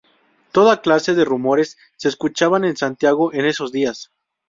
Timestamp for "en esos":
3.35-3.71